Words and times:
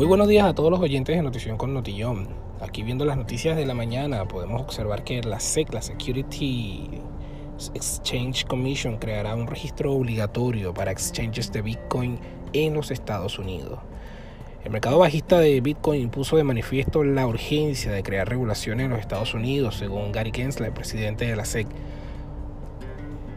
Muy 0.00 0.06
buenos 0.06 0.28
días 0.28 0.46
a 0.46 0.54
todos 0.54 0.70
los 0.70 0.80
oyentes 0.80 1.14
de 1.14 1.22
Notición 1.22 1.58
con 1.58 1.74
Notillón. 1.74 2.26
Aquí 2.62 2.82
viendo 2.82 3.04
las 3.04 3.18
noticias 3.18 3.54
de 3.54 3.66
la 3.66 3.74
mañana 3.74 4.26
podemos 4.26 4.62
observar 4.62 5.04
que 5.04 5.20
la 5.20 5.40
SEC, 5.40 5.74
la 5.74 5.82
Security 5.82 6.88
Exchange 7.74 8.46
Commission, 8.46 8.96
creará 8.96 9.34
un 9.34 9.46
registro 9.46 9.92
obligatorio 9.92 10.72
para 10.72 10.90
exchanges 10.90 11.52
de 11.52 11.60
Bitcoin 11.60 12.18
en 12.54 12.72
los 12.72 12.90
Estados 12.90 13.38
Unidos. 13.38 13.78
El 14.64 14.70
mercado 14.70 14.96
bajista 14.96 15.38
de 15.38 15.60
Bitcoin 15.60 16.08
puso 16.08 16.38
de 16.38 16.44
manifiesto 16.44 17.04
la 17.04 17.26
urgencia 17.26 17.92
de 17.92 18.02
crear 18.02 18.26
regulaciones 18.26 18.86
en 18.86 18.92
los 18.92 19.00
Estados 19.00 19.34
Unidos, 19.34 19.74
según 19.74 20.12
Gary 20.12 20.32
Gensler, 20.34 20.72
presidente 20.72 21.26
de 21.26 21.36
la 21.36 21.44
SEC. 21.44 21.66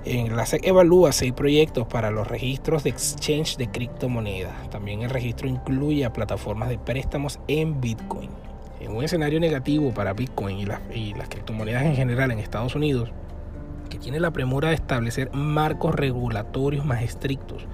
En 0.06 0.36
la 0.36 0.46
SEC 0.46 0.68
evalúa 0.68 1.14
seis 1.14 1.32
proyectos 1.32 1.88
para 1.88 2.12
los 2.12 2.28
registros 2.28 2.84
de 2.84 2.90
exchange 2.90 3.56
de 3.56 3.70
criptomonedas. 3.70 4.70
También 4.70 5.02
el 5.02 5.10
registro 5.10 5.48
incluye 5.48 6.04
a 6.04 6.12
plataformas 6.12 6.68
de 6.68 6.78
préstamos 6.78 7.40
en 7.48 7.80
Bitcoin. 7.80 8.30
En 8.82 8.94
un 8.94 9.06
escenario 9.06 9.40
negativo 9.40 9.94
para 9.94 10.12
Bitcoin 10.12 10.60
y 10.60 10.66
las, 10.66 10.82
y 10.94 11.14
las 11.14 11.30
criptomonedas 11.30 11.84
en 11.84 11.96
general 11.96 12.32
en 12.32 12.40
Estados 12.40 12.76
Unidos, 12.76 13.14
que 13.90 13.98
tiene 13.98 14.20
la 14.20 14.32
premura 14.32 14.70
de 14.70 14.76
establecer 14.76 15.32
marcos 15.34 15.96
regulatorios 15.96 16.84
más 16.84 17.02
estrictos, 17.02 17.66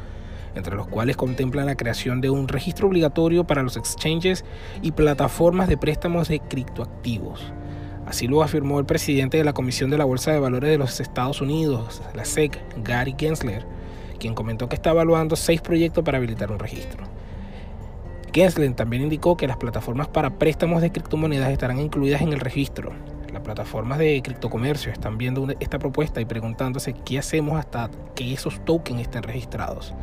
entre 0.54 0.76
los 0.76 0.86
cuales 0.86 1.18
contemplan 1.18 1.66
la 1.66 1.78
creación 1.78 2.22
de 2.22 2.30
un 2.30 2.48
registro 2.48 2.90
obligatorio 2.90 3.48
para 3.48 3.64
los 3.64 3.76
exchanges 3.76 4.46
y 4.84 4.92
plataformas 4.92 5.68
de 5.68 5.78
préstamos 5.78 6.28
de 6.28 6.42
criptoactivos 6.42 7.54
Así 8.10 8.28
lo 8.28 8.42
afirmó 8.42 8.80
el 8.80 8.88
presidente 8.88 9.38
de 9.38 9.44
la 9.44 9.54
Comisión 9.54 9.92
de 9.92 9.98
la 10.00 10.04
Bolsa 10.04 10.32
de 10.32 10.40
Valores 10.40 10.72
de 10.72 10.80
los 10.80 11.00
Estados 11.00 11.42
Unidos, 11.42 12.02
la 12.16 12.26
SEC, 12.26 12.60
Gary 12.84 13.14
Gensler, 13.16 13.68
quien 14.18 14.34
comentó 14.34 14.68
que 14.68 14.76
está 14.76 14.90
evaluando 14.90 15.36
seis 15.36 15.62
proyectos 15.62 16.04
para 16.04 16.18
habilitar 16.18 16.52
un 16.52 16.58
registro. 16.58 17.04
Gensler 18.34 18.74
también 18.74 19.04
indicó 19.04 19.38
que 19.38 19.46
las 19.46 19.58
plataformas 19.58 20.08
para 20.08 20.40
préstamos 20.40 20.82
de 20.82 20.92
criptomonedas 20.92 21.52
estarán 21.52 21.80
incluidas 21.80 22.22
en 22.24 22.34
el 22.34 22.40
registro. 22.40 22.94
Las 23.32 23.44
plataformas 23.44 24.00
de 24.00 24.20
criptocomercio 24.24 24.92
están 24.92 25.20
viendo 25.20 25.48
esta 25.60 25.78
propuesta 25.78 26.20
y 26.20 26.26
preguntándose 26.26 26.94
qué 26.94 27.20
hacemos 27.20 27.60
hasta 27.60 27.92
que 28.16 28.34
esos 28.34 28.66
tokens 28.66 29.02
estén 29.02 29.22
registrados 29.22 29.94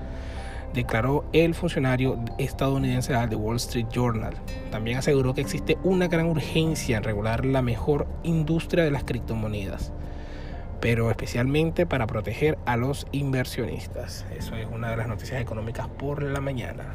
declaró 0.76 1.24
el 1.32 1.54
funcionario 1.54 2.20
estadounidense 2.38 3.14
al 3.14 3.30
The 3.30 3.36
Wall 3.36 3.56
Street 3.56 3.86
Journal. 3.90 4.34
También 4.70 4.98
aseguró 4.98 5.34
que 5.34 5.40
existe 5.40 5.78
una 5.82 6.06
gran 6.06 6.26
urgencia 6.26 6.98
en 6.98 7.02
regular 7.02 7.44
la 7.46 7.62
mejor 7.62 8.06
industria 8.22 8.84
de 8.84 8.90
las 8.90 9.02
criptomonedas, 9.02 9.92
pero 10.80 11.10
especialmente 11.10 11.86
para 11.86 12.06
proteger 12.06 12.58
a 12.66 12.76
los 12.76 13.06
inversionistas. 13.10 14.26
Eso 14.38 14.54
es 14.54 14.68
una 14.70 14.90
de 14.90 14.98
las 14.98 15.08
noticias 15.08 15.40
económicas 15.40 15.88
por 15.88 16.22
la 16.22 16.40
mañana. 16.40 16.94